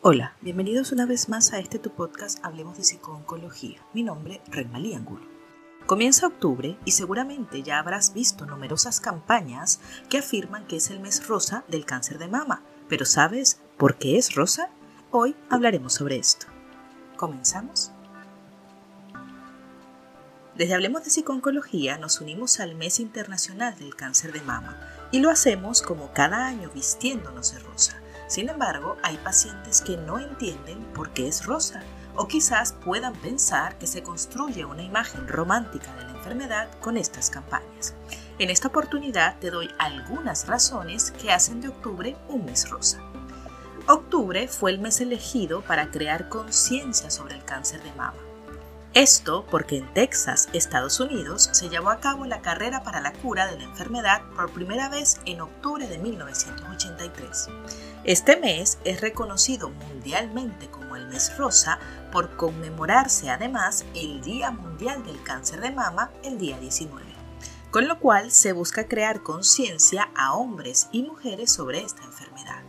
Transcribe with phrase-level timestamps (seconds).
[0.00, 3.84] Hola, bienvenidos una vez más a este tu podcast Hablemos de Psicooncología.
[3.92, 5.26] Mi nombre, Renmalí Angulo.
[5.86, 11.26] Comienza octubre y seguramente ya habrás visto numerosas campañas que afirman que es el mes
[11.26, 12.62] rosa del cáncer de mama.
[12.88, 14.70] Pero ¿sabes por qué es rosa?
[15.10, 16.46] Hoy hablaremos sobre esto.
[17.16, 17.90] ¿Comenzamos?
[20.54, 24.78] Desde Hablemos de Psicooncología nos unimos al Mes Internacional del Cáncer de Mama
[25.10, 30.18] y lo hacemos como cada año vistiéndonos de rosa sin embargo, hay pacientes que no
[30.18, 31.82] entienden por qué es rosa
[32.14, 37.30] o quizás puedan pensar que se construye una imagen romántica de la enfermedad con estas
[37.30, 37.94] campañas.
[38.38, 43.00] En esta oportunidad te doy algunas razones que hacen de octubre un mes rosa.
[43.86, 48.18] Octubre fue el mes elegido para crear conciencia sobre el cáncer de mama.
[48.94, 53.46] Esto porque en Texas, Estados Unidos, se llevó a cabo la carrera para la cura
[53.46, 57.48] de la enfermedad por primera vez en octubre de 1983.
[58.04, 61.78] Este mes es reconocido mundialmente como el mes rosa
[62.10, 67.04] por conmemorarse además el Día Mundial del Cáncer de Mama el día 19,
[67.70, 72.62] con lo cual se busca crear conciencia a hombres y mujeres sobre esta enfermedad.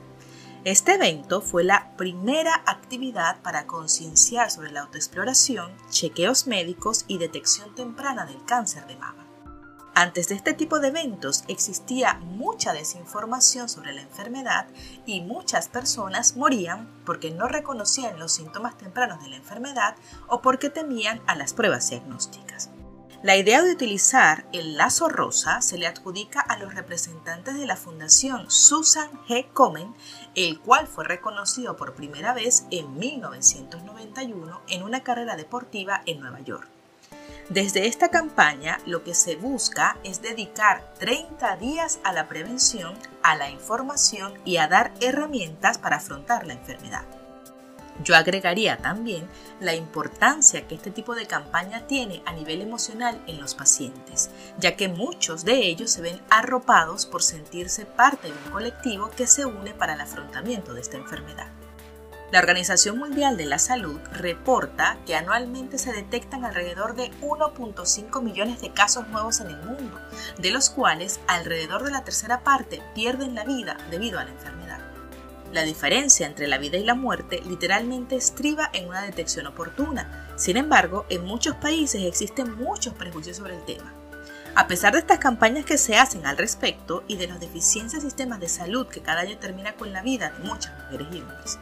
[0.65, 7.73] Este evento fue la primera actividad para concienciar sobre la autoexploración, chequeos médicos y detección
[7.75, 9.25] temprana del cáncer de mama.
[9.95, 14.67] Antes de este tipo de eventos existía mucha desinformación sobre la enfermedad
[15.05, 19.95] y muchas personas morían porque no reconocían los síntomas tempranos de la enfermedad
[20.27, 22.69] o porque temían a las pruebas diagnósticas.
[23.21, 27.75] La idea de utilizar el lazo rosa se le adjudica a los representantes de la
[27.75, 29.51] Fundación Susan G.
[29.51, 29.93] Komen,
[30.35, 36.39] el cual fue reconocido por primera vez en 1991 en una carrera deportiva en Nueva
[36.39, 36.69] York.
[37.49, 43.35] Desde esta campaña lo que se busca es dedicar 30 días a la prevención, a
[43.35, 47.18] la información y a dar herramientas para afrontar la enfermedad.
[48.03, 49.27] Yo agregaría también
[49.59, 54.75] la importancia que este tipo de campaña tiene a nivel emocional en los pacientes, ya
[54.75, 59.45] que muchos de ellos se ven arropados por sentirse parte de un colectivo que se
[59.45, 61.47] une para el afrontamiento de esta enfermedad.
[62.31, 68.61] La Organización Mundial de la Salud reporta que anualmente se detectan alrededor de 1.5 millones
[68.61, 69.99] de casos nuevos en el mundo,
[70.37, 74.88] de los cuales alrededor de la tercera parte pierden la vida debido a la enfermedad.
[75.51, 80.33] La diferencia entre la vida y la muerte literalmente estriba en una detección oportuna.
[80.37, 83.93] Sin embargo, en muchos países existen muchos prejuicios sobre el tema.
[84.55, 88.39] A pesar de estas campañas que se hacen al respecto y de los deficiencias sistemas
[88.39, 91.59] de salud que cada año termina con la vida de muchas mujeres y hombres,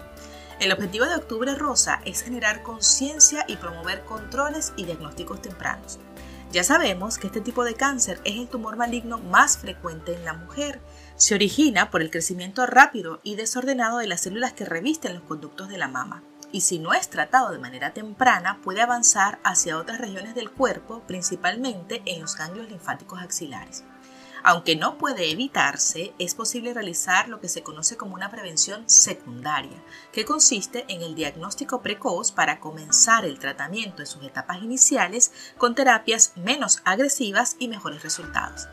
[0.60, 6.00] el objetivo de Octubre Rosa es generar conciencia y promover controles y diagnósticos tempranos.
[6.52, 10.34] Ya sabemos que este tipo de cáncer es el tumor maligno más frecuente en la
[10.34, 10.80] mujer.
[11.18, 15.68] Se origina por el crecimiento rápido y desordenado de las células que revisten los conductos
[15.68, 16.22] de la mama.
[16.52, 21.02] Y si no es tratado de manera temprana, puede avanzar hacia otras regiones del cuerpo,
[21.08, 23.84] principalmente en los ganglios linfáticos axilares.
[24.44, 29.84] Aunque no puede evitarse, es posible realizar lo que se conoce como una prevención secundaria,
[30.14, 35.74] que consiste en el diagnóstico precoz para comenzar el tratamiento en sus etapas iniciales con
[35.74, 38.68] terapias menos agresivas y mejores resultados.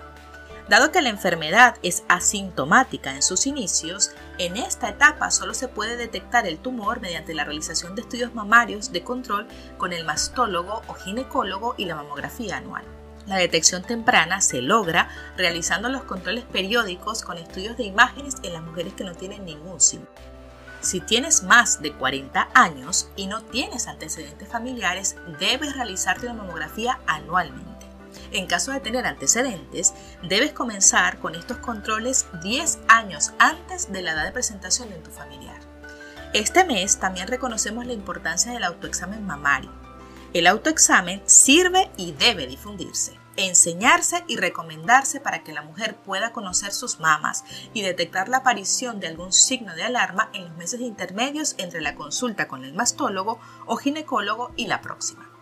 [0.68, 5.98] Dado que la enfermedad es asintomática en sus inicios, en esta etapa solo se puede
[5.98, 10.94] detectar el tumor mediante la realización de estudios mamarios de control con el mastólogo o
[10.94, 12.84] ginecólogo y la mamografía anual.
[13.26, 18.62] La detección temprana se logra realizando los controles periódicos con estudios de imágenes en las
[18.62, 20.18] mujeres que no tienen ningún síntoma.
[20.80, 27.00] Si tienes más de 40 años y no tienes antecedentes familiares, debes realizarte una mamografía
[27.06, 27.73] anualmente.
[28.32, 34.12] En caso de tener antecedentes, debes comenzar con estos controles 10 años antes de la
[34.12, 35.60] edad de presentación de tu familiar.
[36.32, 39.84] Este mes también reconocemos la importancia del autoexamen mamario
[40.34, 46.72] el autoexamen sirve y debe difundirse, enseñarse y recomendarse para que la mujer pueda conocer
[46.72, 51.54] sus mamas y detectar la aparición de algún signo de alarma en los meses intermedios
[51.58, 55.33] entre la consulta con el mastólogo o ginecólogo y la próxima.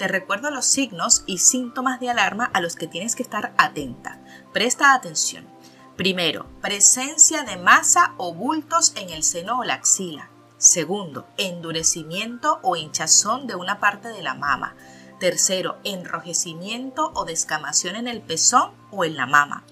[0.00, 4.18] Te recuerdo los signos y síntomas de alarma a los que tienes que estar atenta.
[4.50, 5.46] Presta atención.
[5.94, 10.30] Primero, presencia de masa o bultos en el seno o la axila.
[10.56, 14.74] Segundo, endurecimiento o hinchazón de una parte de la mama.
[15.18, 19.64] Tercero, enrojecimiento o descamación en el pezón o en la mama.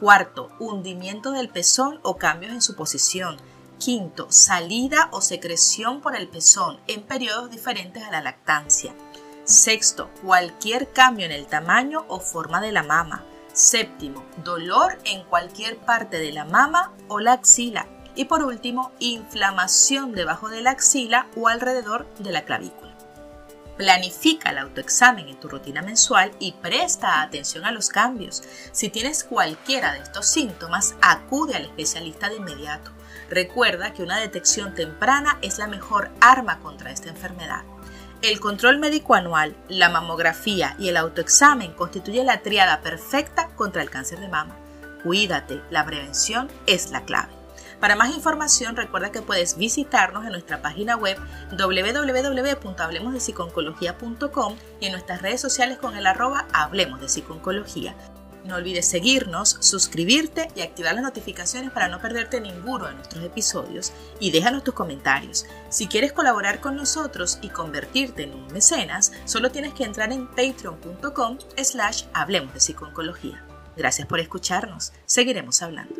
[0.00, 3.36] Cuarto, hundimiento del pezón o cambios en su posición.
[3.78, 8.92] Quinto, salida o secreción por el pezón en periodos diferentes a la lactancia.
[9.50, 13.24] Sexto, cualquier cambio en el tamaño o forma de la mama.
[13.52, 20.12] Séptimo, dolor en cualquier parte de la mama o la axila Y por último, inflamación
[20.12, 22.96] debajo de la axila o alrededor de la clavícula.
[23.76, 28.44] Planifica el autoexamen en tu rutina mensual y presta atención a los cambios.
[28.70, 32.92] Si tienes cualquiera de estos síntomas, acude al especialista de inmediato.
[33.28, 37.64] Recuerda que una detección temprana es la mejor arma contra esta enfermedad.
[38.22, 43.88] El control médico anual, la mamografía y el autoexamen constituyen la triada perfecta contra el
[43.88, 44.58] cáncer de mama.
[45.02, 47.32] Cuídate, la prevención es la clave.
[47.80, 51.16] Para más información recuerda que puedes visitarnos en nuestra página web
[51.56, 57.94] www.hablemosdepsiconcología.com y en nuestras redes sociales con el arroba Hablemos de Psiconcología.
[58.44, 63.92] No olvides seguirnos, suscribirte y activar las notificaciones para no perderte ninguno de nuestros episodios
[64.18, 65.46] y déjanos tus comentarios.
[65.68, 70.26] Si quieres colaborar con nosotros y convertirte en un mecenas, solo tienes que entrar en
[70.28, 73.44] patreon.com slash hablemos de psiconcología.
[73.76, 74.92] Gracias por escucharnos.
[75.06, 75.99] Seguiremos hablando.